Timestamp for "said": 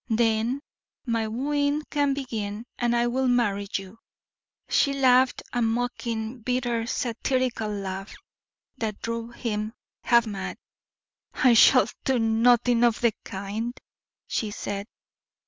14.49-14.87